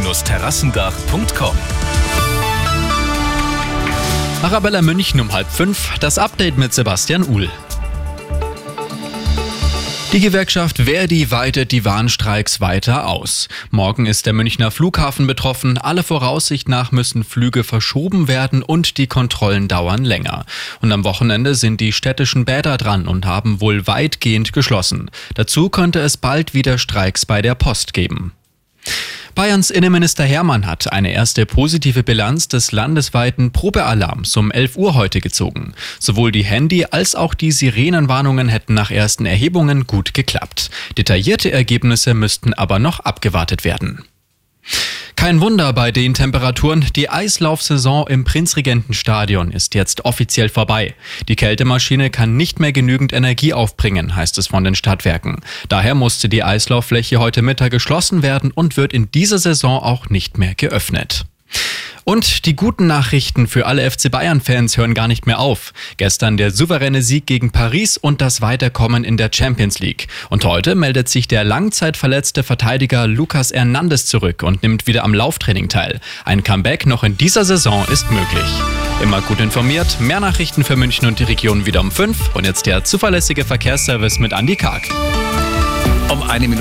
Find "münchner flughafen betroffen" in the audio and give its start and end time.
14.32-15.76